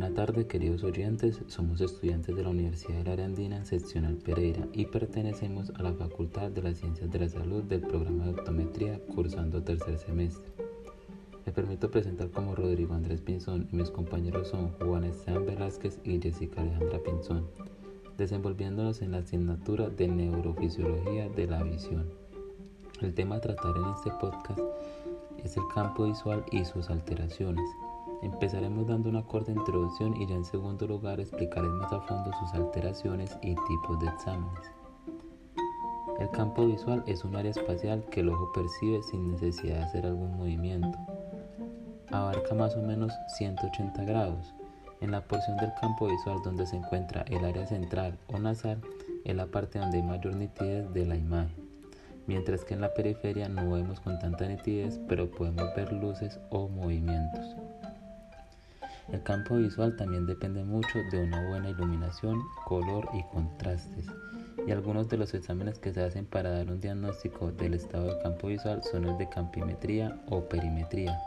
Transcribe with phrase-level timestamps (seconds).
[0.00, 4.86] Buenas tardes queridos oyentes, somos estudiantes de la Universidad de la Arandina, seccional Pereira, y
[4.86, 9.62] pertenecemos a la Facultad de las Ciencias de la Salud del programa de optometría cursando
[9.62, 10.50] tercer semestre.
[11.44, 16.18] Me permito presentar como Rodrigo Andrés Pinzón y mis compañeros son Juan Esteban Velázquez y
[16.18, 17.50] Jessica Alejandra Pinzón,
[18.16, 22.08] desenvolviéndonos en la asignatura de Neurofisiología de la Visión.
[23.02, 24.60] El tema a tratar en este podcast
[25.44, 27.68] es el campo visual y sus alteraciones.
[28.22, 32.52] Empezaremos dando una corta introducción y ya en segundo lugar explicaré más a fondo sus
[32.52, 34.70] alteraciones y tipos de exámenes.
[36.18, 40.06] El campo visual es un área espacial que el ojo percibe sin necesidad de hacer
[40.06, 40.98] algún movimiento.
[42.10, 44.52] Abarca más o menos 180 grados.
[45.00, 48.82] En la porción del campo visual donde se encuentra el área central o nasal
[49.24, 51.56] es la parte donde hay mayor nitidez de la imagen,
[52.26, 56.68] mientras que en la periferia no vemos con tanta nitidez, pero podemos ver luces o
[56.68, 57.56] movimientos.
[59.12, 64.06] El campo visual también depende mucho de una buena iluminación, color y contrastes.
[64.66, 68.22] Y algunos de los exámenes que se hacen para dar un diagnóstico del estado del
[68.22, 71.18] campo visual son el de campimetría o perimetría.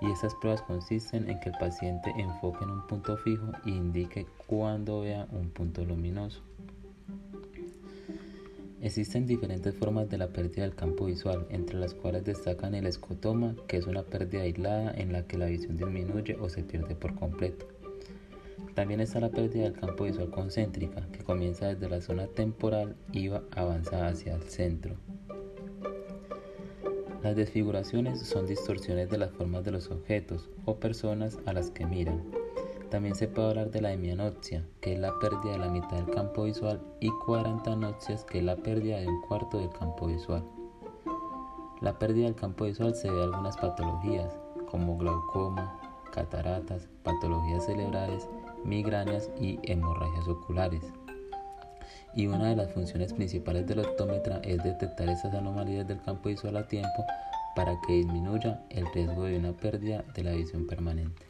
[0.00, 4.26] Y estas pruebas consisten en que el paciente enfoque en un punto fijo e indique
[4.46, 6.42] cuando vea un punto luminoso.
[8.86, 13.56] Existen diferentes formas de la pérdida del campo visual, entre las cuales destacan el escotoma,
[13.66, 17.16] que es una pérdida aislada en la que la visión disminuye o se pierde por
[17.16, 17.66] completo.
[18.74, 23.26] También está la pérdida del campo visual concéntrica, que comienza desde la zona temporal y
[23.26, 24.94] va avanza hacia el centro.
[27.24, 31.86] Las desfiguraciones son distorsiones de las formas de los objetos o personas a las que
[31.86, 32.22] miran.
[32.90, 36.14] También se puede hablar de la hemianopsia, que es la pérdida de la mitad del
[36.14, 40.44] campo visual, y cuarantanopsias, que es la pérdida de un cuarto del campo visual.
[41.80, 44.38] La pérdida del campo visual se debe a algunas patologías,
[44.70, 45.80] como glaucoma,
[46.12, 48.28] cataratas, patologías cerebrales,
[48.64, 50.82] migrañas y hemorragias oculares.
[52.14, 56.56] Y una de las funciones principales del optómetra es detectar esas anomalías del campo visual
[56.56, 57.04] a tiempo
[57.56, 61.25] para que disminuya el riesgo de una pérdida de la visión permanente.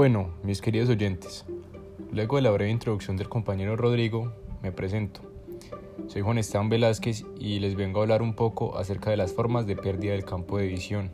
[0.00, 1.44] Bueno, mis queridos oyentes,
[2.12, 5.20] luego de la breve introducción del compañero Rodrigo, me presento.
[6.06, 9.66] Soy Juan Esteban Velázquez y les vengo a hablar un poco acerca de las formas
[9.66, 11.10] de pérdida del campo de visión.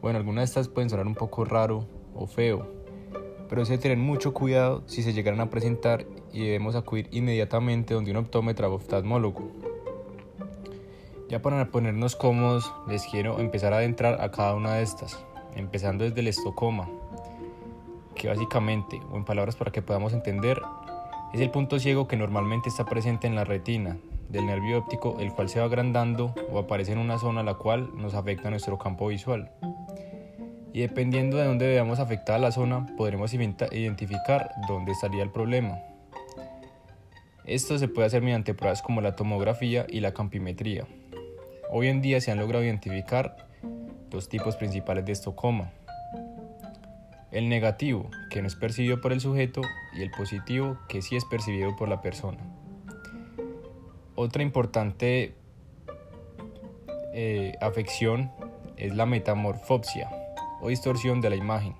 [0.00, 2.66] Bueno, algunas de estas pueden sonar un poco raro o feo,
[3.48, 8.10] pero se tener mucho cuidado si se llegaran a presentar y debemos acudir inmediatamente donde
[8.10, 9.50] un optómetra o oftalmólogo.
[11.28, 15.22] Ya para ponernos cómodos, les quiero empezar a adentrar a cada una de estas,
[15.54, 16.88] empezando desde el estocoma,
[18.14, 20.60] que básicamente, o en palabras para que podamos entender,
[21.32, 23.98] es el punto ciego que normalmente está presente en la retina
[24.30, 27.90] del nervio óptico, el cual se va agrandando o aparece en una zona la cual
[27.96, 29.50] nos afecta nuestro campo visual.
[30.72, 35.78] Y dependiendo de dónde veamos afectada la zona, podremos identificar dónde estaría el problema.
[37.48, 40.86] Esto se puede hacer mediante pruebas como la tomografía y la campimetría.
[41.70, 43.48] Hoy en día se han logrado identificar
[44.10, 45.72] dos tipos principales de estocoma,
[47.30, 49.62] el negativo, que no es percibido por el sujeto,
[49.94, 52.38] y el positivo, que sí es percibido por la persona.
[54.14, 55.34] Otra importante
[57.14, 58.30] eh, afección
[58.76, 60.10] es la metamorfopsia
[60.60, 61.74] o distorsión de la imagen,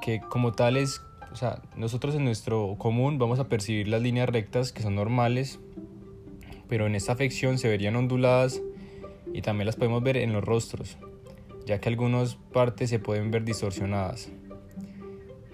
[0.00, 4.28] que como tal es, o sea, nosotros en nuestro común vamos a percibir las líneas
[4.28, 5.58] rectas que son normales,
[6.68, 8.60] pero en esta afección se verían onduladas
[9.32, 10.98] y también las podemos ver en los rostros,
[11.64, 14.30] ya que algunas partes se pueden ver distorsionadas.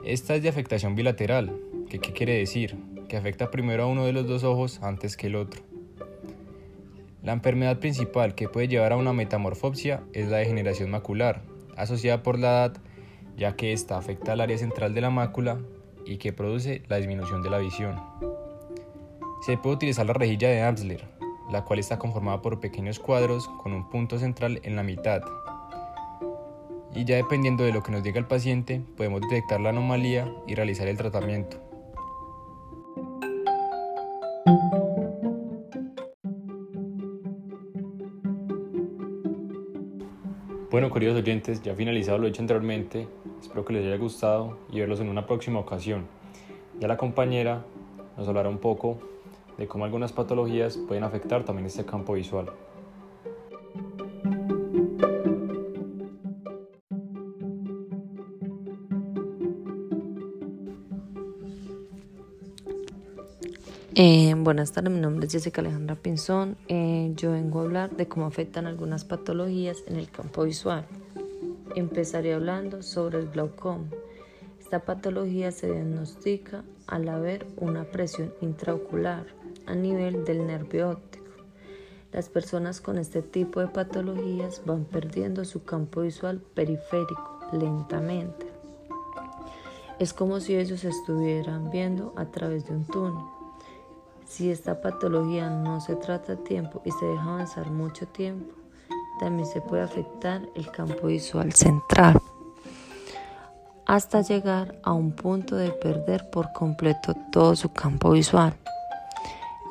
[0.04, 1.56] Esta es de afectación bilateral,
[1.88, 2.76] que qué quiere decir?
[3.08, 5.62] Que afecta primero a uno de los dos ojos antes que el otro.
[7.22, 11.42] La enfermedad principal que puede llevar a una metamorfopsia es la degeneración macular,
[11.76, 12.82] asociada por la edad,
[13.38, 15.58] ya que esta afecta al área central de la mácula
[16.04, 18.00] y que produce la disminución de la visión.
[19.46, 21.04] Se puede utilizar la rejilla de Amsler,
[21.50, 25.22] la cual está conformada por pequeños cuadros con un punto central en la mitad,
[26.94, 30.54] y ya dependiendo de lo que nos diga el paciente podemos detectar la anomalía y
[30.54, 31.58] realizar el tratamiento.
[40.70, 43.08] Bueno, queridos oyentes, ya finalizado lo hecho anteriormente,
[43.40, 46.06] espero que les haya gustado y verlos en una próxima ocasión.
[46.80, 47.64] Ya la compañera
[48.16, 48.98] nos hablará un poco
[49.56, 52.50] de cómo algunas patologías pueden afectar también este campo visual.
[64.00, 66.56] Eh, buenas tardes, mi nombre es Jessica Alejandra Pinzón.
[66.68, 70.86] Eh, yo vengo a hablar de cómo afectan algunas patologías en el campo visual.
[71.74, 73.86] Empezaré hablando sobre el glaucoma.
[74.58, 79.26] Esta patología se diagnostica al haber una presión intraocular
[79.66, 81.26] a nivel del nervio óptico.
[82.12, 88.46] Las personas con este tipo de patologías van perdiendo su campo visual periférico lentamente.
[89.98, 93.24] Es como si ellos estuvieran viendo a través de un túnel.
[94.26, 98.57] Si esta patología no se trata a tiempo y se deja avanzar mucho tiempo,
[99.18, 102.20] también se puede afectar el campo visual central
[103.88, 108.54] hasta llegar a un punto de perder por completo todo su campo visual.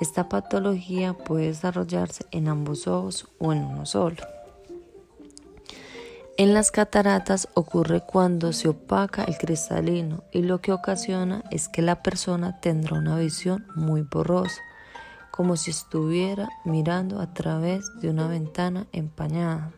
[0.01, 4.17] Esta patología puede desarrollarse en ambos ojos o en uno solo.
[6.35, 11.83] En las cataratas ocurre cuando se opaca el cristalino y lo que ocasiona es que
[11.83, 14.61] la persona tendrá una visión muy borrosa,
[15.37, 19.71] como si estuviera mirando a través de una ventana empañada,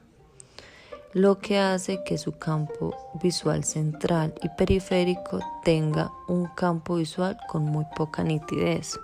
[1.12, 7.66] lo que hace que su campo visual central y periférico tenga un campo visual con
[7.66, 8.98] muy poca nitidez.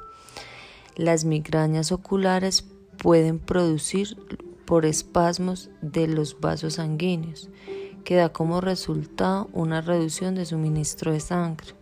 [0.96, 2.64] Las migrañas oculares
[3.04, 4.16] pueden producir
[4.64, 7.50] por espasmos de los vasos sanguíneos,
[8.06, 11.74] que da como resultado una reducción de suministro de sangre.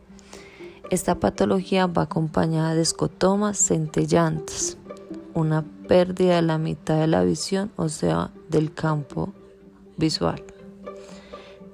[0.90, 4.78] Esta patología va acompañada de escotomas centellantes,
[5.34, 9.34] una pérdida de la mitad de la visión, o sea, del campo
[9.98, 10.44] visual.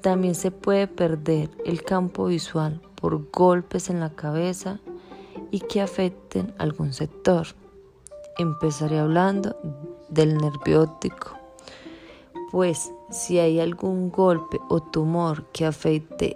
[0.02, 4.80] También se puede perder el campo visual por golpes en la cabeza
[5.52, 7.48] y que afecten algún sector.
[8.38, 9.56] Empezaré hablando
[10.10, 11.32] del nervio óptico.
[12.52, 16.36] Pues si hay algún golpe o tumor que afecte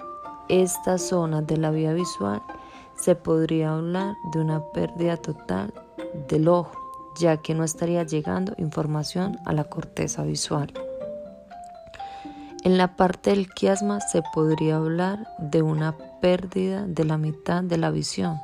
[0.50, 2.42] esta zona de la vía visual,
[2.96, 5.74] se podría hablar de una pérdida total
[6.28, 6.72] del ojo,
[7.20, 10.74] ya que no estaría llegando información a la corteza visual.
[12.64, 17.78] En la parte del quiasma se podría hablar de una pérdida de la mitad de
[17.78, 18.40] la visión.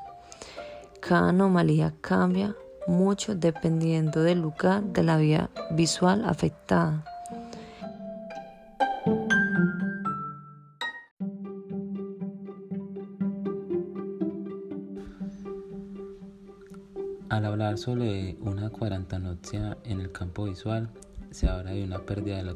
[0.99, 2.53] Cada anomalía cambia
[2.85, 7.05] mucho dependiendo del lugar de la vía visual afectada.
[17.29, 20.89] Al hablar sobre una cuarantanopsia en el campo visual,
[21.29, 22.55] se habla de una pérdida de, la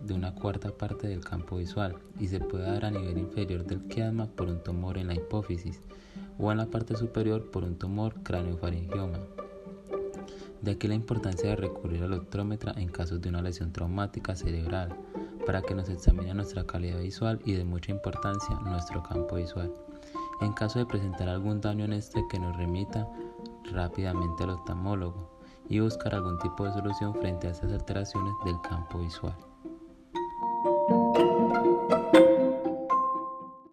[0.00, 3.82] de, una cuarta parte del campo visual y se puede dar a nivel inferior del
[3.82, 5.78] quiasma por un tumor en la hipófisis
[6.38, 9.18] o en la parte superior por un tumor craneofaringioma.
[10.62, 14.96] De aquí la importancia de recurrir al optómetra en casos de una lesión traumática cerebral
[15.44, 19.70] para que nos examine nuestra calidad visual y de mucha importancia nuestro campo visual.
[20.40, 23.06] En caso de presentar algún daño en este que nos remita
[23.72, 25.38] rápidamente al oftalmólogo
[25.68, 29.36] y buscar algún tipo de solución frente a estas alteraciones del campo visual.